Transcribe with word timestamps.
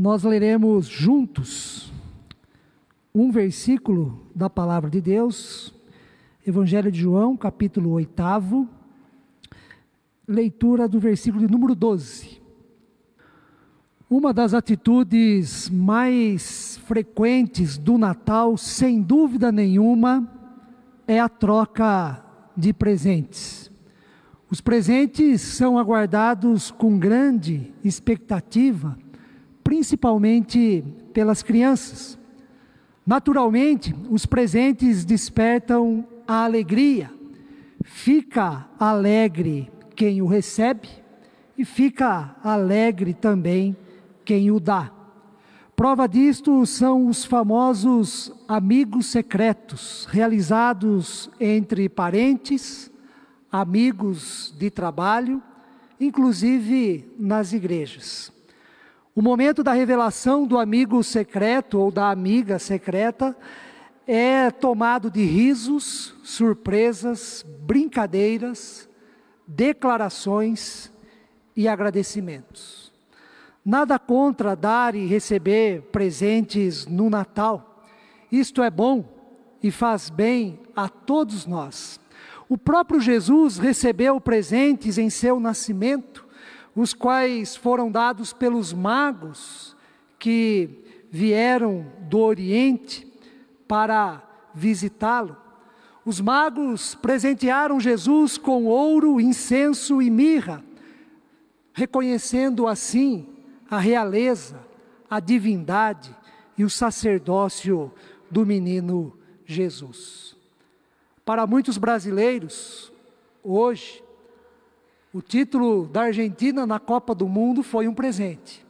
nós 0.00 0.22
leremos 0.22 0.86
juntos 0.86 1.92
um 3.14 3.30
versículo 3.30 4.22
da 4.34 4.48
palavra 4.48 4.88
de 4.88 4.98
Deus, 4.98 5.74
Evangelho 6.46 6.90
de 6.90 7.00
João, 7.00 7.36
capítulo 7.36 7.90
8, 7.90 8.66
leitura 10.26 10.88
do 10.88 10.98
versículo 10.98 11.46
de 11.46 11.52
número 11.52 11.74
12. 11.74 12.40
Uma 14.08 14.32
das 14.32 14.54
atitudes 14.54 15.68
mais 15.68 16.78
frequentes 16.86 17.76
do 17.76 17.98
Natal, 17.98 18.56
sem 18.56 19.02
dúvida 19.02 19.52
nenhuma, 19.52 20.26
é 21.06 21.20
a 21.20 21.28
troca 21.28 22.24
de 22.56 22.72
presentes. 22.72 23.70
Os 24.50 24.62
presentes 24.62 25.42
são 25.42 25.76
aguardados 25.78 26.70
com 26.70 26.98
grande 26.98 27.70
expectativa 27.84 28.96
principalmente 29.70 30.82
pelas 31.12 31.44
crianças. 31.44 32.18
Naturalmente, 33.06 33.94
os 34.10 34.26
presentes 34.26 35.04
despertam 35.04 36.04
a 36.26 36.42
alegria. 36.42 37.08
Fica 37.84 38.68
alegre 38.80 39.70
quem 39.94 40.20
o 40.22 40.26
recebe 40.26 40.88
e 41.56 41.64
fica 41.64 42.34
alegre 42.42 43.14
também 43.14 43.76
quem 44.24 44.50
o 44.50 44.58
dá. 44.58 44.90
Prova 45.76 46.08
disto 46.08 46.66
são 46.66 47.06
os 47.06 47.24
famosos 47.24 48.32
amigos 48.48 49.06
secretos, 49.06 50.04
realizados 50.10 51.30
entre 51.38 51.88
parentes, 51.88 52.90
amigos 53.52 54.52
de 54.58 54.68
trabalho, 54.68 55.40
inclusive 56.00 57.08
nas 57.16 57.52
igrejas. 57.52 58.32
O 59.14 59.20
momento 59.20 59.64
da 59.64 59.72
revelação 59.72 60.46
do 60.46 60.56
amigo 60.56 61.02
secreto 61.02 61.80
ou 61.80 61.90
da 61.90 62.10
amiga 62.10 62.60
secreta 62.60 63.36
é 64.06 64.50
tomado 64.50 65.10
de 65.10 65.24
risos, 65.24 66.14
surpresas, 66.22 67.44
brincadeiras, 67.60 68.88
declarações 69.46 70.92
e 71.56 71.66
agradecimentos. 71.66 72.92
Nada 73.64 73.98
contra 73.98 74.54
dar 74.54 74.94
e 74.94 75.06
receber 75.06 75.82
presentes 75.90 76.86
no 76.86 77.10
Natal. 77.10 77.84
Isto 78.30 78.62
é 78.62 78.70
bom 78.70 79.04
e 79.60 79.72
faz 79.72 80.08
bem 80.08 80.60
a 80.74 80.88
todos 80.88 81.46
nós. 81.46 82.00
O 82.48 82.56
próprio 82.56 83.00
Jesus 83.00 83.58
recebeu 83.58 84.20
presentes 84.20 84.98
em 84.98 85.10
seu 85.10 85.40
nascimento 85.40 86.29
os 86.80 86.94
quais 86.94 87.54
foram 87.54 87.90
dados 87.90 88.32
pelos 88.32 88.72
magos 88.72 89.76
que 90.18 90.82
vieram 91.10 91.84
do 92.08 92.20
Oriente 92.20 93.06
para 93.68 94.22
visitá-lo. 94.54 95.36
Os 96.06 96.22
magos 96.22 96.94
presentearam 96.94 97.78
Jesus 97.78 98.38
com 98.38 98.64
ouro, 98.64 99.20
incenso 99.20 100.00
e 100.00 100.08
mirra, 100.08 100.64
reconhecendo 101.74 102.66
assim 102.66 103.28
a 103.70 103.78
realeza, 103.78 104.58
a 105.08 105.20
divindade 105.20 106.16
e 106.56 106.64
o 106.64 106.70
sacerdócio 106.70 107.92
do 108.30 108.46
menino 108.46 109.18
Jesus. 109.44 110.34
Para 111.26 111.46
muitos 111.46 111.76
brasileiros, 111.76 112.90
hoje, 113.44 114.02
o 115.12 115.20
título 115.20 115.86
da 115.86 116.02
Argentina 116.02 116.66
na 116.66 116.78
Copa 116.78 117.14
do 117.14 117.28
Mundo 117.28 117.62
foi 117.62 117.88
um 117.88 117.94
presente. 117.94 118.64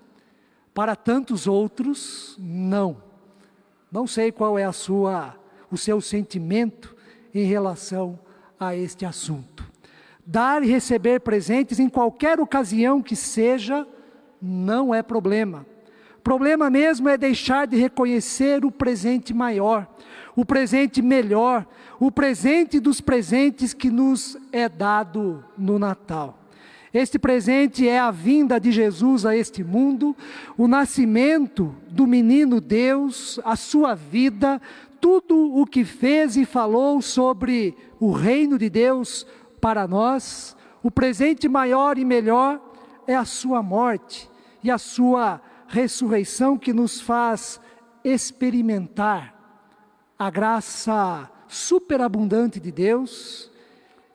Para 0.73 0.97
tantos 0.97 1.47
outros, 1.47 2.37
não. 2.39 3.03
Não 3.93 4.07
sei 4.07 4.33
qual 4.33 4.59
é 4.59 4.65
a 4.65 4.73
sua, 4.73 5.35
o 5.71 5.77
seu 5.77 6.01
sentimento 6.01 6.97
em 7.35 7.45
relação 7.45 8.19
a 8.59 8.75
este 8.75 9.05
assunto. 9.05 9.69
Dar 10.25 10.63
e 10.63 10.67
receber 10.67 11.21
presentes 11.21 11.79
em 11.79 11.89
qualquer 11.89 12.41
ocasião 12.41 13.03
que 13.03 13.17
seja, 13.17 13.87
não 14.41 14.95
é 14.95 15.03
problema. 15.03 15.67
Problema 16.23 16.69
mesmo 16.69 17.09
é 17.09 17.17
deixar 17.17 17.67
de 17.67 17.77
reconhecer 17.77 18.65
o 18.65 18.71
presente 18.71 19.33
maior, 19.33 19.89
o 20.37 20.45
presente 20.45 21.01
melhor, 21.01 21.67
o 21.99 22.11
presente 22.11 22.79
dos 22.79 23.01
presentes 23.01 23.73
que 23.73 23.91
nos 23.91 24.37
é 24.53 24.69
dado 24.69 25.45
no 25.57 25.79
Natal. 25.79 26.39
Este 26.93 27.19
presente 27.19 27.89
é 27.89 27.99
a 27.99 28.11
vinda 28.11 28.59
de 28.59 28.73
Jesus 28.73 29.25
a 29.25 29.37
este 29.37 29.63
mundo, 29.63 30.15
o 30.59 30.67
nascimento 30.67 31.75
do 31.89 32.07
menino 32.07 32.61
Deus, 32.61 33.39
a 33.45 33.55
sua 33.55 33.95
vida, 33.95 34.61
tudo 35.01 35.57
o 35.57 35.65
que 35.65 35.85
fez 35.85 36.37
e 36.37 36.45
falou 36.45 37.01
sobre 37.01 37.77
o 38.01 38.11
reino 38.11 38.59
de 38.59 38.69
Deus 38.69 39.27
para 39.61 39.87
nós. 39.87 40.57
O 40.83 40.91
presente 40.91 41.49
maior 41.49 41.97
e 41.97 42.05
melhor 42.05 42.61
é 43.07 43.15
a 43.15 43.25
sua 43.25 43.63
morte 43.63 44.29
e 44.63 44.71
a 44.71 44.77
sua 44.77 45.41
ressurreição 45.71 46.59
que 46.59 46.73
nos 46.73 47.01
faz 47.01 47.61
experimentar 48.03 49.35
a 50.19 50.29
graça 50.29 51.31
superabundante 51.47 52.59
de 52.59 52.73
Deus 52.73 53.51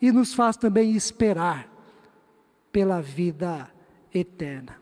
e 0.02 0.12
nos 0.12 0.34
faz 0.34 0.58
também 0.58 0.92
esperar 0.92 1.68
pela 2.72 3.02
vida 3.02 3.70
eterna. 4.14 4.76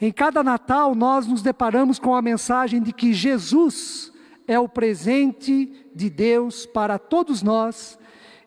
Em 0.00 0.12
cada 0.12 0.42
Natal, 0.44 0.94
nós 0.94 1.26
nos 1.26 1.42
deparamos 1.42 1.98
com 1.98 2.14
a 2.14 2.22
mensagem 2.22 2.80
de 2.80 2.92
que 2.92 3.12
Jesus 3.12 4.12
é 4.46 4.58
o 4.58 4.68
presente 4.68 5.90
de 5.94 6.08
Deus 6.08 6.64
para 6.64 6.96
todos 6.96 7.42
nós 7.42 7.98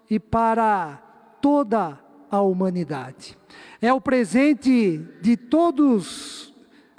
e 0.09 0.19
para 0.19 1.01
toda 1.41 1.99
a 2.31 2.41
humanidade. 2.41 3.37
É 3.81 3.91
o 3.91 3.99
presente 3.99 4.99
de 5.21 5.35
todos 5.35 6.46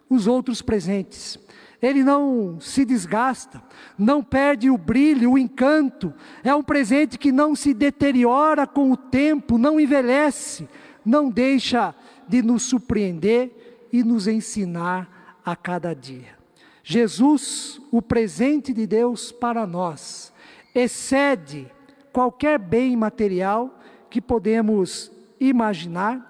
os 0.08 0.26
outros 0.26 0.62
presentes 0.62 1.38
ele 1.80 2.02
não 2.02 2.60
se 2.60 2.84
desgasta, 2.84 3.62
não 3.96 4.22
perde 4.22 4.68
o 4.68 4.76
brilho, 4.76 5.32
o 5.32 5.38
encanto, 5.38 6.12
é 6.42 6.52
um 6.54 6.62
presente 6.62 7.16
que 7.16 7.30
não 7.30 7.54
se 7.54 7.72
deteriora 7.72 8.66
com 8.66 8.90
o 8.90 8.96
tempo, 8.96 9.56
não 9.56 9.78
envelhece, 9.78 10.68
não 11.04 11.30
deixa 11.30 11.94
de 12.26 12.42
nos 12.42 12.64
surpreender 12.64 13.86
e 13.92 14.02
nos 14.02 14.26
ensinar 14.26 15.40
a 15.44 15.54
cada 15.54 15.94
dia. 15.94 16.36
Jesus, 16.82 17.80
o 17.92 18.02
presente 18.02 18.72
de 18.72 18.86
Deus 18.86 19.30
para 19.30 19.66
nós, 19.66 20.32
excede 20.74 21.70
qualquer 22.12 22.58
bem 22.58 22.96
material 22.96 23.78
que 24.10 24.20
podemos 24.20 25.12
imaginar, 25.38 26.24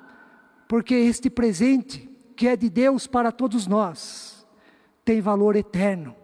porque 0.68 0.94
este 0.94 1.30
presente 1.30 2.07
que 2.38 2.46
é 2.46 2.56
de 2.56 2.70
Deus 2.70 3.08
para 3.08 3.32
todos 3.32 3.66
nós, 3.66 4.46
tem 5.04 5.20
valor 5.20 5.56
eterno. 5.56 6.14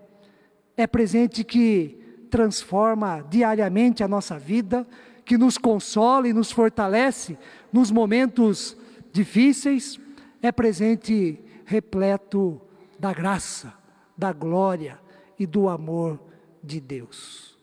É 0.76 0.86
presente 0.86 1.42
que 1.42 1.98
transforma 2.30 3.20
diariamente 3.28 4.04
a 4.04 4.06
nossa 4.06 4.38
vida, 4.38 4.86
que 5.24 5.36
nos 5.36 5.58
consola 5.58 6.28
e 6.28 6.32
nos 6.32 6.52
fortalece 6.52 7.36
nos 7.72 7.90
momentos 7.90 8.76
difíceis. 9.12 9.98
É 10.40 10.52
presente 10.52 11.42
repleto 11.64 12.62
da 12.96 13.12
graça, 13.12 13.74
da 14.16 14.32
glória 14.32 15.00
e 15.36 15.44
do 15.44 15.68
amor 15.68 16.20
de 16.62 16.80
Deus. 16.80 17.58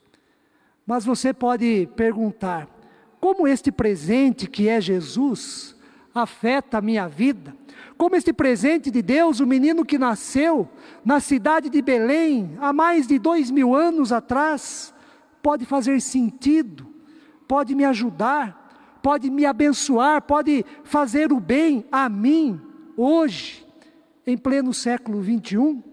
Mas 0.85 1.05
você 1.05 1.33
pode 1.33 1.87
perguntar: 1.95 2.67
como 3.17 3.47
este 3.47 3.71
presente 3.71 4.45
que 4.45 4.67
é 4.67 4.81
Jesus 4.81 5.73
afeta 6.13 6.77
a 6.77 6.81
minha 6.81 7.07
vida? 7.07 7.55
Como 7.97 8.15
este 8.15 8.33
presente 8.33 8.89
de 8.89 9.01
Deus, 9.01 9.39
o 9.39 9.45
menino 9.45 9.85
que 9.85 9.97
nasceu 9.97 10.67
na 11.05 11.19
cidade 11.19 11.69
de 11.69 11.81
Belém 11.81 12.57
há 12.59 12.73
mais 12.73 13.07
de 13.07 13.19
dois 13.19 13.51
mil 13.51 13.75
anos 13.75 14.11
atrás, 14.11 14.93
pode 15.41 15.65
fazer 15.65 16.01
sentido, 16.01 16.87
pode 17.47 17.75
me 17.75 17.85
ajudar, 17.85 18.99
pode 19.01 19.29
me 19.29 19.45
abençoar, 19.45 20.21
pode 20.23 20.65
fazer 20.83 21.31
o 21.31 21.39
bem 21.39 21.85
a 21.91 22.07
mim 22.09 22.59
hoje, 22.97 23.65
em 24.25 24.37
pleno 24.37 24.73
século 24.73 25.21
21? 25.21 25.83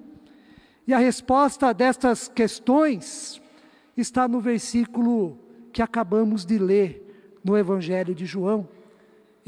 E 0.87 0.95
a 0.95 0.99
resposta 0.99 1.73
destas 1.75 2.29
questões 2.29 3.41
está 3.97 4.27
no 4.27 4.41
versículo 4.41 5.39
que 5.73 5.83
acabamos 5.83 6.47
de 6.47 6.59
ler 6.59 7.39
no 7.45 7.57
Evangelho 7.57 8.15
de 8.15 8.25
João 8.25 8.69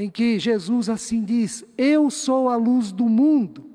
em 0.01 0.09
que 0.09 0.39
Jesus 0.39 0.89
assim 0.89 1.23
diz: 1.23 1.63
Eu 1.77 2.11
sou 2.11 2.49
a 2.49 2.57
luz 2.57 2.91
do 2.91 3.07
mundo. 3.07 3.67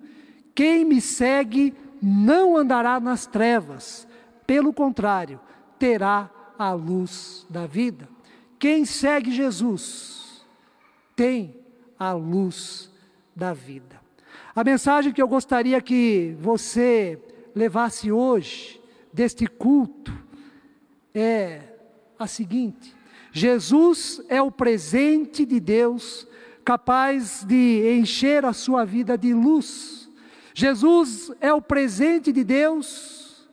Quem 0.56 0.84
me 0.84 1.00
segue 1.00 1.72
não 2.02 2.58
andará 2.58 3.00
nas 3.00 3.28
trevas, 3.28 4.08
pelo 4.48 4.74
contrário, 4.74 5.40
terá 5.78 6.32
a 6.58 6.72
luz 6.72 7.46
da 7.48 7.68
vida. 7.68 8.10
Quem 8.58 8.86
segue 8.86 9.32
Jesus 9.32 10.44
tem 11.16 11.60
a 12.00 12.12
luz 12.14 12.92
da 13.36 13.54
vida. 13.54 14.02
A 14.56 14.64
mensagem 14.64 15.14
que 15.14 15.22
eu 15.22 15.28
gostaria 15.28 15.80
que 15.80 16.36
você 16.40 17.22
levasse 17.54 18.12
hoje, 18.12 18.82
deste 19.14 19.46
culto, 19.46 20.12
é 21.14 21.62
a 22.18 22.26
seguinte: 22.26 22.95
Jesus 23.36 24.22
é 24.30 24.42
o 24.42 24.50
presente 24.50 25.46
de 25.46 25.60
Deus 25.60 26.26
capaz 26.64 27.44
de 27.44 27.98
encher 28.00 28.46
a 28.46 28.54
sua 28.54 28.86
vida 28.86 29.18
de 29.18 29.34
luz. 29.34 30.10
Jesus 30.54 31.34
é 31.42 31.52
o 31.52 31.62
presente 31.62 32.32
de 32.32 32.46
Deus 32.46 33.46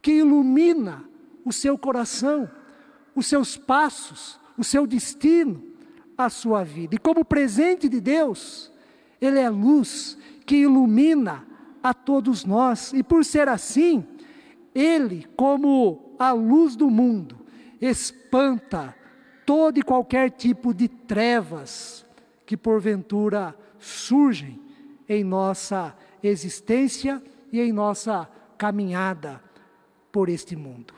que 0.00 0.12
ilumina 0.12 1.04
o 1.44 1.52
seu 1.52 1.76
coração, 1.76 2.50
os 3.14 3.26
seus 3.26 3.58
passos, 3.58 4.40
o 4.56 4.64
seu 4.64 4.86
destino, 4.86 5.62
a 6.16 6.30
sua 6.30 6.64
vida. 6.64 6.94
E 6.94 6.98
como 6.98 7.22
presente 7.22 7.90
de 7.90 8.00
Deus, 8.00 8.72
Ele 9.20 9.38
é 9.38 9.50
luz 9.50 10.16
que 10.46 10.62
ilumina 10.62 11.46
a 11.82 11.92
todos 11.92 12.46
nós. 12.46 12.94
E 12.94 13.02
por 13.02 13.22
ser 13.22 13.50
assim, 13.50 14.02
Ele, 14.74 15.26
como 15.36 16.14
a 16.18 16.32
luz 16.32 16.74
do 16.74 16.88
mundo, 16.88 17.36
espanta 17.82 18.94
todo 19.46 19.78
e 19.78 19.82
qualquer 19.82 20.32
tipo 20.32 20.74
de 20.74 20.88
trevas 20.88 22.04
que 22.44 22.56
porventura 22.56 23.56
surgem 23.78 24.60
em 25.08 25.22
nossa 25.22 25.96
existência 26.22 27.22
e 27.52 27.60
em 27.60 27.72
nossa 27.72 28.28
caminhada 28.58 29.40
por 30.10 30.28
este 30.28 30.56
mundo. 30.56 30.92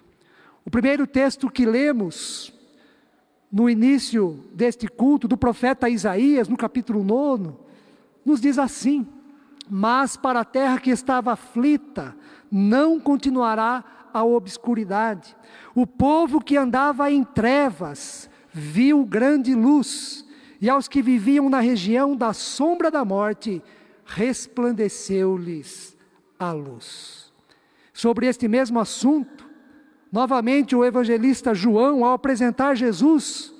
O 0.64 0.70
primeiro 0.70 1.06
texto 1.06 1.50
que 1.50 1.66
lemos 1.66 2.52
no 3.50 3.68
início 3.68 4.44
deste 4.52 4.88
culto 4.88 5.28
do 5.28 5.36
profeta 5.36 5.88
Isaías, 5.88 6.48
no 6.48 6.56
capítulo 6.56 7.04
9, 7.04 7.52
nos 8.24 8.40
diz 8.40 8.58
assim: 8.58 9.06
Mas 9.68 10.16
para 10.16 10.40
a 10.40 10.44
terra 10.44 10.78
que 10.78 10.90
estava 10.90 11.32
aflita, 11.32 12.16
não 12.50 12.98
continuará 13.00 13.84
a 14.12 14.24
obscuridade. 14.24 15.36
O 15.74 15.86
povo 15.86 16.40
que 16.40 16.56
andava 16.56 17.10
em 17.10 17.24
trevas 17.24 18.28
viu 18.58 19.04
grande 19.04 19.54
luz, 19.54 20.26
e 20.60 20.68
aos 20.68 20.88
que 20.88 21.00
viviam 21.00 21.48
na 21.48 21.60
região 21.60 22.16
da 22.16 22.32
sombra 22.32 22.90
da 22.90 23.04
morte, 23.04 23.62
resplandeceu-lhes 24.04 25.96
a 26.38 26.50
luz. 26.52 27.32
Sobre 27.92 28.26
este 28.26 28.48
mesmo 28.48 28.80
assunto, 28.80 29.48
novamente 30.10 30.74
o 30.74 30.84
evangelista 30.84 31.54
João, 31.54 32.04
ao 32.04 32.14
apresentar 32.14 32.74
Jesus, 32.74 33.54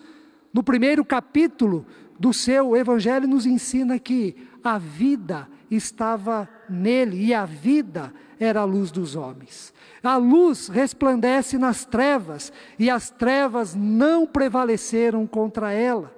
no 0.52 0.62
primeiro 0.62 1.04
capítulo 1.04 1.86
do 2.18 2.32
seu 2.32 2.76
evangelho, 2.76 3.28
nos 3.28 3.46
ensina 3.46 3.98
que 3.98 4.36
a 4.62 4.78
vida 4.78 5.48
estava 5.70 6.48
nele 6.68 7.26
e 7.26 7.34
a 7.34 7.44
vida 7.44 8.12
era 8.38 8.60
a 8.60 8.64
luz 8.64 8.90
dos 8.90 9.16
homens. 9.16 9.72
A 10.02 10.16
luz 10.16 10.68
resplandece 10.68 11.58
nas 11.58 11.84
trevas 11.84 12.52
e 12.78 12.88
as 12.88 13.10
trevas 13.10 13.74
não 13.74 14.26
prevaleceram 14.26 15.26
contra 15.26 15.72
ela. 15.72 16.14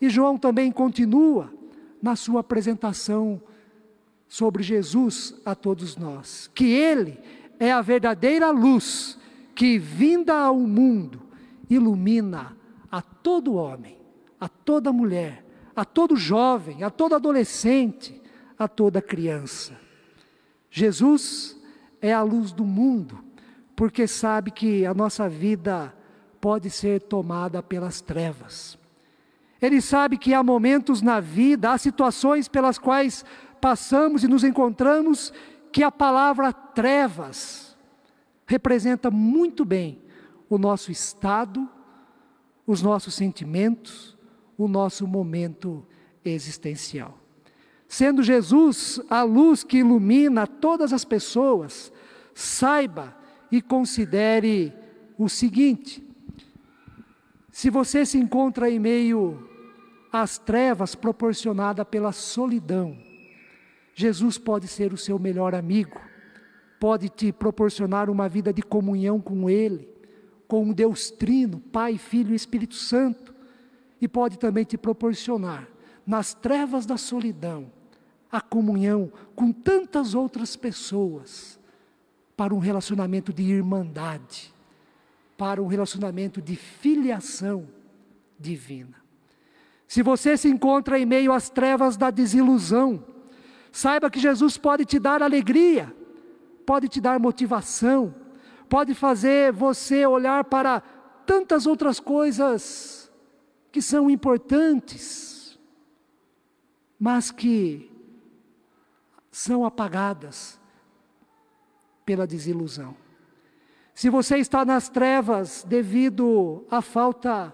E 0.00 0.10
João 0.10 0.36
também 0.36 0.70
continua 0.72 1.52
na 2.02 2.16
sua 2.16 2.40
apresentação 2.40 3.40
sobre 4.28 4.62
Jesus 4.62 5.34
a 5.44 5.54
todos 5.54 5.96
nós, 5.96 6.50
que 6.54 6.64
ele 6.64 7.18
é 7.60 7.70
a 7.70 7.80
verdadeira 7.80 8.50
luz 8.50 9.18
que, 9.54 9.78
vinda 9.78 10.34
ao 10.34 10.58
mundo, 10.58 11.22
ilumina 11.68 12.56
a 12.90 13.00
todo 13.00 13.54
homem, 13.54 13.98
a 14.40 14.48
toda 14.48 14.92
mulher, 14.92 15.44
a 15.76 15.84
todo 15.84 16.16
jovem, 16.16 16.82
a 16.82 16.90
todo 16.90 17.14
adolescente, 17.14 18.21
a 18.64 18.68
toda 18.68 19.02
criança. 19.02 19.78
Jesus 20.70 21.56
é 22.00 22.12
a 22.12 22.22
luz 22.22 22.52
do 22.52 22.64
mundo, 22.64 23.22
porque 23.76 24.06
sabe 24.06 24.50
que 24.50 24.86
a 24.86 24.94
nossa 24.94 25.28
vida 25.28 25.94
pode 26.40 26.70
ser 26.70 27.02
tomada 27.02 27.62
pelas 27.62 28.00
trevas. 28.00 28.78
Ele 29.60 29.80
sabe 29.80 30.18
que 30.18 30.34
há 30.34 30.42
momentos 30.42 31.00
na 31.00 31.20
vida, 31.20 31.70
há 31.70 31.78
situações 31.78 32.48
pelas 32.48 32.78
quais 32.78 33.24
passamos 33.60 34.24
e 34.24 34.28
nos 34.28 34.42
encontramos 34.42 35.32
que 35.70 35.84
a 35.84 35.90
palavra 35.90 36.52
trevas 36.52 37.76
representa 38.44 39.10
muito 39.10 39.64
bem 39.64 40.02
o 40.50 40.58
nosso 40.58 40.90
estado, 40.90 41.68
os 42.66 42.82
nossos 42.82 43.14
sentimentos, 43.14 44.18
o 44.58 44.66
nosso 44.66 45.06
momento 45.06 45.86
existencial. 46.24 47.21
Sendo 47.92 48.22
Jesus 48.22 48.98
a 49.10 49.22
luz 49.22 49.62
que 49.62 49.80
ilumina 49.80 50.46
todas 50.46 50.94
as 50.94 51.04
pessoas, 51.04 51.92
saiba 52.34 53.14
e 53.50 53.60
considere 53.60 54.72
o 55.18 55.28
seguinte: 55.28 56.02
se 57.50 57.68
você 57.68 58.06
se 58.06 58.16
encontra 58.16 58.70
em 58.70 58.78
meio 58.78 59.46
às 60.10 60.38
trevas 60.38 60.94
proporcionada 60.94 61.84
pela 61.84 62.12
solidão, 62.12 62.96
Jesus 63.94 64.38
pode 64.38 64.68
ser 64.68 64.94
o 64.94 64.96
seu 64.96 65.18
melhor 65.18 65.54
amigo, 65.54 66.00
pode 66.80 67.10
te 67.10 67.30
proporcionar 67.30 68.08
uma 68.08 68.26
vida 68.26 68.54
de 68.54 68.62
comunhão 68.62 69.20
com 69.20 69.50
Ele, 69.50 69.86
com 70.48 70.70
o 70.70 70.74
Deus 70.74 71.10
Trino, 71.10 71.60
Pai, 71.60 71.98
Filho 71.98 72.32
e 72.32 72.36
Espírito 72.36 72.74
Santo, 72.74 73.34
e 74.00 74.08
pode 74.08 74.38
também 74.38 74.64
te 74.64 74.78
proporcionar, 74.78 75.68
nas 76.06 76.32
trevas 76.32 76.86
da 76.86 76.96
solidão, 76.96 77.70
a 78.32 78.40
comunhão 78.40 79.12
com 79.36 79.52
tantas 79.52 80.14
outras 80.14 80.56
pessoas, 80.56 81.60
para 82.34 82.54
um 82.54 82.58
relacionamento 82.58 83.30
de 83.30 83.42
irmandade, 83.42 84.52
para 85.36 85.62
um 85.62 85.66
relacionamento 85.66 86.40
de 86.40 86.56
filiação 86.56 87.68
divina. 88.38 88.96
Se 89.86 90.02
você 90.02 90.36
se 90.38 90.48
encontra 90.48 90.98
em 90.98 91.04
meio 91.04 91.30
às 91.30 91.50
trevas 91.50 91.98
da 91.98 92.10
desilusão, 92.10 93.04
saiba 93.70 94.10
que 94.10 94.18
Jesus 94.18 94.56
pode 94.56 94.86
te 94.86 94.98
dar 94.98 95.22
alegria, 95.22 95.94
pode 96.64 96.88
te 96.88 97.02
dar 97.02 97.20
motivação, 97.20 98.14
pode 98.66 98.94
fazer 98.94 99.52
você 99.52 100.06
olhar 100.06 100.44
para 100.44 100.80
tantas 101.26 101.66
outras 101.66 102.00
coisas 102.00 103.12
que 103.70 103.82
são 103.82 104.10
importantes, 104.10 105.58
mas 106.98 107.30
que 107.30 107.91
são 109.32 109.64
apagadas 109.64 110.60
pela 112.04 112.26
desilusão. 112.26 112.94
Se 113.94 114.10
você 114.10 114.36
está 114.36 114.64
nas 114.64 114.88
trevas 114.88 115.64
devido 115.66 116.64
à 116.70 116.82
falta 116.82 117.52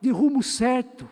de 0.00 0.10
rumo 0.10 0.42
certo 0.42 1.08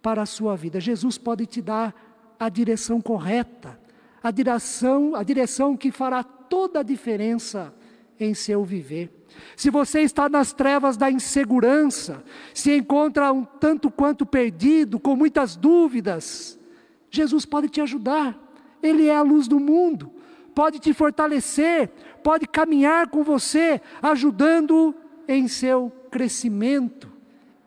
para 0.00 0.22
a 0.22 0.26
sua 0.26 0.56
vida, 0.56 0.80
Jesus 0.80 1.18
pode 1.18 1.46
te 1.46 1.60
dar 1.60 1.94
a 2.38 2.48
direção 2.48 3.00
correta, 3.00 3.78
a 4.22 4.30
direção, 4.30 5.14
a 5.14 5.22
direção 5.22 5.76
que 5.76 5.90
fará 5.90 6.22
toda 6.22 6.80
a 6.80 6.82
diferença 6.82 7.74
em 8.18 8.34
seu 8.34 8.64
viver. 8.64 9.26
Se 9.56 9.70
você 9.70 10.00
está 10.00 10.28
nas 10.28 10.52
trevas 10.52 10.96
da 10.96 11.10
insegurança, 11.10 12.22
se 12.52 12.76
encontra 12.76 13.32
um 13.32 13.44
tanto 13.44 13.90
quanto 13.90 14.24
perdido, 14.24 15.00
com 15.00 15.16
muitas 15.16 15.56
dúvidas, 15.56 16.58
Jesus 17.10 17.44
pode 17.44 17.68
te 17.68 17.80
ajudar. 17.80 18.43
Ele 18.84 19.08
é 19.08 19.16
a 19.16 19.22
luz 19.22 19.48
do 19.48 19.58
mundo, 19.58 20.12
pode 20.54 20.78
te 20.78 20.92
fortalecer, 20.92 21.88
pode 22.22 22.46
caminhar 22.46 23.08
com 23.08 23.24
você, 23.24 23.80
ajudando 24.02 24.94
em 25.26 25.48
seu 25.48 25.90
crescimento 26.10 27.10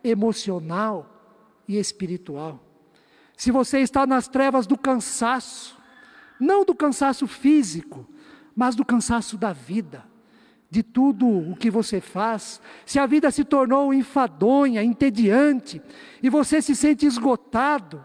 emocional 0.02 1.06
e 1.66 1.76
espiritual. 1.76 2.62
Se 3.36 3.50
você 3.50 3.80
está 3.80 4.06
nas 4.06 4.28
trevas 4.28 4.66
do 4.66 4.78
cansaço, 4.78 5.76
não 6.40 6.64
do 6.64 6.74
cansaço 6.74 7.26
físico, 7.26 8.06
mas 8.54 8.74
do 8.74 8.84
cansaço 8.84 9.36
da 9.36 9.52
vida, 9.52 10.04
de 10.70 10.82
tudo 10.82 11.26
o 11.26 11.56
que 11.56 11.70
você 11.70 12.00
faz, 12.00 12.60
se 12.84 12.98
a 12.98 13.06
vida 13.06 13.30
se 13.30 13.44
tornou 13.44 13.92
enfadonha, 13.92 14.82
entediante, 14.82 15.80
e 16.22 16.28
você 16.28 16.60
se 16.60 16.74
sente 16.74 17.06
esgotado, 17.06 18.04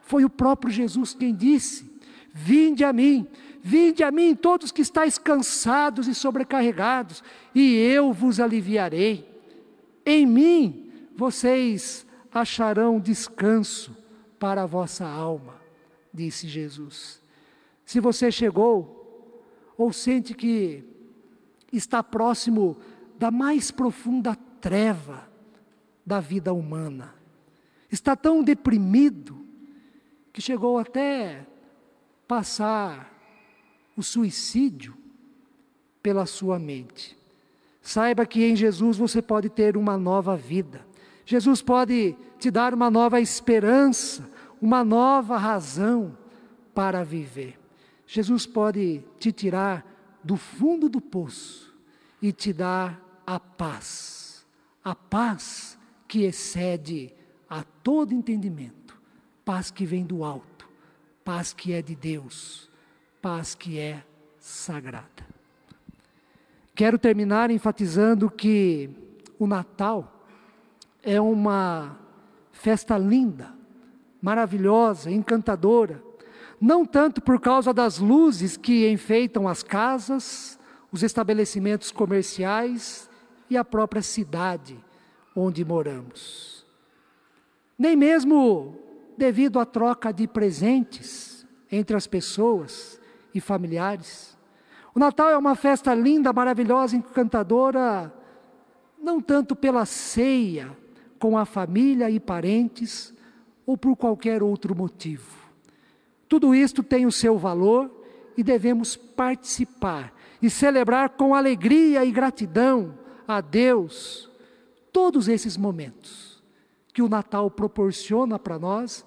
foi 0.00 0.24
o 0.24 0.30
próprio 0.30 0.72
Jesus 0.72 1.14
quem 1.14 1.34
disse: 1.34 1.89
Vinde 2.32 2.84
a 2.84 2.92
mim, 2.92 3.26
vinde 3.62 4.02
a 4.02 4.10
mim 4.10 4.34
todos 4.34 4.70
que 4.70 4.82
estáis 4.82 5.18
cansados 5.18 6.06
e 6.06 6.14
sobrecarregados, 6.14 7.22
e 7.54 7.74
eu 7.76 8.12
vos 8.12 8.38
aliviarei. 8.40 9.28
Em 10.04 10.24
mim 10.26 10.92
vocês 11.16 12.06
acharão 12.32 13.00
descanso 13.00 13.96
para 14.38 14.62
a 14.62 14.66
vossa 14.66 15.06
alma, 15.06 15.60
disse 16.12 16.48
Jesus. 16.48 17.20
Se 17.84 18.00
você 18.00 18.30
chegou 18.30 19.44
ou 19.76 19.92
sente 19.92 20.32
que 20.32 20.84
está 21.72 22.02
próximo 22.02 22.76
da 23.18 23.30
mais 23.30 23.70
profunda 23.70 24.36
treva 24.60 25.28
da 26.06 26.20
vida 26.20 26.52
humana, 26.52 27.14
está 27.90 28.14
tão 28.14 28.42
deprimido 28.42 29.44
que 30.32 30.40
chegou 30.40 30.78
até 30.78 31.46
passar 32.30 33.12
o 33.96 34.04
suicídio 34.04 34.96
pela 36.00 36.26
sua 36.26 36.60
mente. 36.60 37.18
Saiba 37.82 38.24
que 38.24 38.44
em 38.44 38.54
Jesus 38.54 38.96
você 38.96 39.20
pode 39.20 39.48
ter 39.48 39.76
uma 39.76 39.98
nova 39.98 40.36
vida. 40.36 40.86
Jesus 41.26 41.60
pode 41.60 42.16
te 42.38 42.48
dar 42.48 42.72
uma 42.72 42.88
nova 42.88 43.20
esperança, 43.20 44.30
uma 44.62 44.84
nova 44.84 45.36
razão 45.36 46.16
para 46.72 47.02
viver. 47.02 47.58
Jesus 48.06 48.46
pode 48.46 49.02
te 49.18 49.32
tirar 49.32 49.84
do 50.22 50.36
fundo 50.36 50.88
do 50.88 51.00
poço 51.00 51.74
e 52.22 52.30
te 52.30 52.52
dar 52.52 53.02
a 53.26 53.40
paz. 53.40 54.46
A 54.84 54.94
paz 54.94 55.76
que 56.06 56.22
excede 56.22 57.12
a 57.48 57.64
todo 57.82 58.14
entendimento. 58.14 58.96
Paz 59.44 59.72
que 59.72 59.84
vem 59.84 60.04
do 60.04 60.22
alto. 60.22 60.49
Paz 61.32 61.52
que 61.52 61.72
é 61.72 61.80
de 61.80 61.94
Deus. 61.94 62.68
Paz 63.22 63.54
que 63.54 63.78
é 63.78 64.02
sagrada. 64.40 65.24
Quero 66.74 66.98
terminar 66.98 67.52
enfatizando 67.52 68.28
que 68.28 68.90
o 69.38 69.46
Natal 69.46 70.26
é 71.04 71.20
uma 71.20 71.96
festa 72.50 72.98
linda, 72.98 73.54
maravilhosa, 74.20 75.08
encantadora, 75.08 76.02
não 76.60 76.84
tanto 76.84 77.22
por 77.22 77.40
causa 77.40 77.72
das 77.72 77.98
luzes 77.98 78.56
que 78.56 78.90
enfeitam 78.90 79.46
as 79.46 79.62
casas, 79.62 80.58
os 80.90 81.04
estabelecimentos 81.04 81.92
comerciais 81.92 83.08
e 83.48 83.56
a 83.56 83.64
própria 83.64 84.02
cidade 84.02 84.76
onde 85.36 85.64
moramos, 85.64 86.66
nem 87.78 87.94
mesmo 87.94 88.89
devido 89.20 89.60
à 89.60 89.66
troca 89.66 90.10
de 90.10 90.26
presentes 90.26 91.46
entre 91.70 91.94
as 91.94 92.06
pessoas 92.06 92.98
e 93.34 93.40
familiares, 93.40 94.34
o 94.94 94.98
Natal 94.98 95.28
é 95.28 95.36
uma 95.36 95.54
festa 95.54 95.94
linda, 95.94 96.32
maravilhosa, 96.32 96.96
encantadora, 96.96 98.10
não 98.98 99.20
tanto 99.20 99.54
pela 99.54 99.84
ceia 99.84 100.74
com 101.18 101.36
a 101.36 101.44
família 101.44 102.08
e 102.10 102.18
parentes, 102.18 103.14
ou 103.66 103.76
por 103.76 103.94
qualquer 103.94 104.42
outro 104.42 104.74
motivo. 104.74 105.36
Tudo 106.26 106.54
isto 106.54 106.82
tem 106.82 107.04
o 107.04 107.12
seu 107.12 107.36
valor 107.36 107.90
e 108.38 108.42
devemos 108.42 108.96
participar 108.96 110.14
e 110.40 110.48
celebrar 110.48 111.10
com 111.10 111.34
alegria 111.34 112.04
e 112.06 112.10
gratidão 112.10 112.98
a 113.28 113.42
Deus 113.42 114.30
todos 114.90 115.28
esses 115.28 115.58
momentos 115.58 116.42
que 116.92 117.02
o 117.02 117.08
Natal 117.08 117.50
proporciona 117.50 118.38
para 118.38 118.58
nós 118.58 119.04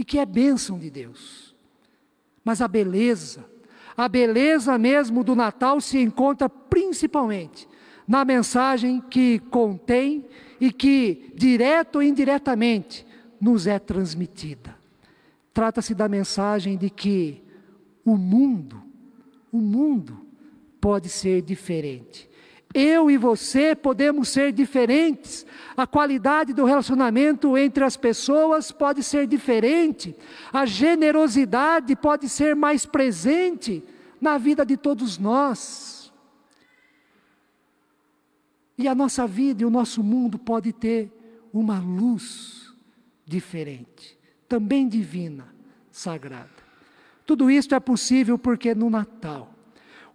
e 0.00 0.04
que 0.04 0.18
é 0.18 0.24
bênção 0.24 0.78
de 0.78 0.88
Deus. 0.88 1.54
Mas 2.42 2.62
a 2.62 2.66
beleza, 2.66 3.44
a 3.94 4.08
beleza 4.08 4.78
mesmo 4.78 5.22
do 5.22 5.36
Natal 5.36 5.78
se 5.78 5.98
encontra 5.98 6.48
principalmente 6.48 7.68
na 8.08 8.24
mensagem 8.24 8.98
que 8.98 9.40
contém 9.50 10.24
e 10.58 10.72
que, 10.72 11.30
direto 11.34 11.96
ou 11.96 12.02
indiretamente, 12.02 13.06
nos 13.38 13.66
é 13.66 13.78
transmitida. 13.78 14.74
Trata-se 15.52 15.94
da 15.94 16.08
mensagem 16.08 16.78
de 16.78 16.88
que 16.88 17.42
o 18.02 18.16
mundo, 18.16 18.82
o 19.52 19.58
mundo 19.58 20.26
pode 20.80 21.10
ser 21.10 21.42
diferente. 21.42 22.29
Eu 22.72 23.10
e 23.10 23.16
você 23.16 23.74
podemos 23.74 24.28
ser 24.28 24.52
diferentes. 24.52 25.44
A 25.76 25.86
qualidade 25.86 26.52
do 26.52 26.64
relacionamento 26.64 27.58
entre 27.58 27.82
as 27.82 27.96
pessoas 27.96 28.70
pode 28.70 29.02
ser 29.02 29.26
diferente. 29.26 30.14
A 30.52 30.64
generosidade 30.64 31.96
pode 31.96 32.28
ser 32.28 32.54
mais 32.54 32.86
presente 32.86 33.82
na 34.20 34.38
vida 34.38 34.64
de 34.64 34.76
todos 34.76 35.18
nós. 35.18 36.12
E 38.78 38.86
a 38.86 38.94
nossa 38.94 39.26
vida 39.26 39.62
e 39.62 39.66
o 39.66 39.70
nosso 39.70 40.02
mundo 40.02 40.38
pode 40.38 40.72
ter 40.72 41.10
uma 41.52 41.80
luz 41.80 42.72
diferente, 43.26 44.16
também 44.48 44.88
divina, 44.88 45.52
sagrada. 45.90 46.48
Tudo 47.26 47.50
isso 47.50 47.74
é 47.74 47.80
possível 47.80 48.38
porque 48.38 48.74
no 48.74 48.88
Natal 48.88 49.52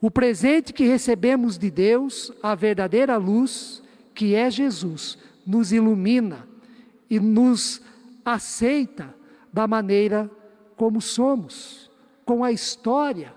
o 0.06 0.12
presente 0.12 0.72
que 0.72 0.86
recebemos 0.86 1.58
de 1.58 1.72
Deus, 1.72 2.32
a 2.44 2.54
verdadeira 2.54 3.18
luz, 3.18 3.82
que 4.14 4.36
é 4.36 4.52
Jesus, 4.52 5.18
nos 5.44 5.72
ilumina 5.72 6.48
e 7.10 7.20
nos 7.20 7.82
aceita 8.24 9.16
da 9.52 9.68
maneira 9.68 10.30
como 10.76 11.02
somos, 11.02 11.90
com 12.24 12.44
a 12.44 12.52
história 12.52 13.34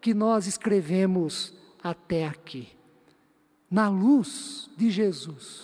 que 0.00 0.14
nós 0.14 0.46
escrevemos 0.46 1.52
até 1.82 2.28
aqui. 2.28 2.68
Na 3.68 3.88
luz 3.88 4.70
de 4.76 4.92
Jesus, 4.92 5.62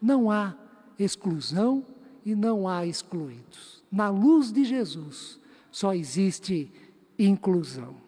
não 0.00 0.30
há 0.30 0.56
exclusão 0.98 1.84
e 2.24 2.34
não 2.34 2.66
há 2.66 2.86
excluídos. 2.86 3.82
Na 3.92 4.08
luz 4.08 4.50
de 4.50 4.64
Jesus, 4.64 5.38
só 5.70 5.92
existe 5.92 6.72
inclusão. 7.18 8.01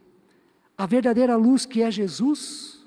A 0.77 0.87
verdadeira 0.87 1.37
luz 1.37 1.65
que 1.65 1.83
é 1.83 1.91
Jesus 1.91 2.85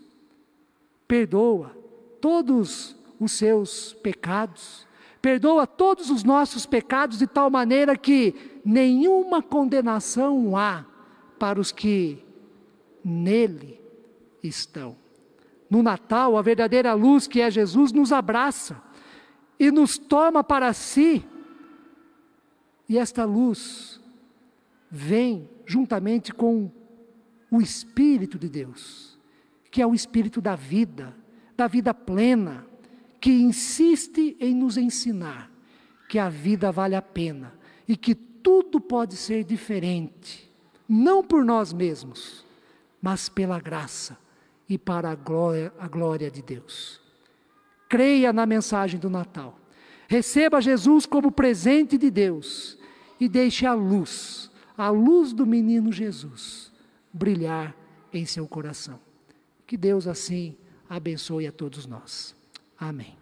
perdoa 1.08 1.76
todos 2.20 2.96
os 3.20 3.32
seus 3.32 3.94
pecados, 3.94 4.86
perdoa 5.22 5.66
todos 5.66 6.10
os 6.10 6.24
nossos 6.24 6.66
pecados 6.66 7.18
de 7.18 7.26
tal 7.26 7.50
maneira 7.50 7.98
que 7.98 8.60
nenhuma 8.64 9.42
condenação 9.42 10.56
há 10.58 10.86
para 11.40 11.60
os 11.60 11.72
que 11.72 12.24
nele 13.04 13.80
estão. 14.44 14.96
No 15.70 15.82
Natal, 15.82 16.38
a 16.38 16.42
verdadeira 16.42 16.94
luz 16.94 17.28
que 17.28 17.42
é 17.42 17.50
Jesus 17.50 17.92
nos 17.92 18.12
abraça 18.12 18.82
e 19.60 19.72
nos 19.72 19.98
toma 19.98 20.44
para 20.44 20.74
si. 20.74 21.26
E 22.88 22.98
esta 22.98 23.26
luz 23.26 24.02
vem 24.90 25.50
juntamente 25.66 26.34
com 26.34 26.72
o 27.50 27.62
Espírito 27.62 28.38
de 28.38 28.50
Deus, 28.50 29.18
que 29.72 29.82
é 29.82 29.88
o 29.88 29.96
Espírito 29.96 30.42
da 30.42 30.56
vida, 30.56 31.16
da 31.56 31.68
vida 31.68 31.94
plena, 31.94 32.66
que 33.20 33.32
insiste 33.32 34.38
em 34.40 34.54
nos 34.54 34.78
ensinar 34.78 35.52
que 36.08 36.20
a 36.20 36.30
vida 36.30 36.72
vale 36.72 36.96
a 36.96 37.02
pena 37.02 37.54
e 37.88 37.98
que 37.98 38.14
tudo 38.14 38.80
pode 38.80 39.16
ser 39.16 39.44
diferente, 39.44 40.52
não 40.88 41.24
por 41.24 41.44
nós 41.44 41.74
mesmos, 41.74 42.46
mas 43.02 43.28
pela 43.28 43.60
graça 43.60 44.18
e 44.70 44.78
para 44.78 45.10
a 45.10 45.16
glória, 45.16 45.74
a 45.80 45.88
glória 45.88 46.30
de 46.30 46.42
Deus. 46.42 47.02
Creia 47.90 48.32
na 48.32 48.46
mensagem 48.46 49.00
do 49.00 49.10
Natal. 49.10 49.58
Receba 50.08 50.62
Jesus 50.62 51.06
como 51.06 51.32
presente 51.32 51.98
de 51.98 52.10
Deus 52.10 52.78
e 53.20 53.28
deixe 53.28 53.66
a 53.66 53.74
luz, 53.74 54.52
a 54.78 54.90
luz 54.90 55.34
do 55.34 55.46
menino 55.46 55.92
Jesus 55.92 56.72
brilhar 57.18 57.76
em 58.14 58.26
seu 58.26 58.48
coração. 58.48 59.00
Que 59.66 59.76
Deus 59.76 60.08
assim 60.08 60.56
abençoe 60.90 61.48
a 61.48 61.52
todos 61.52 61.86
nós. 61.86 62.36
Amém. 62.80 63.18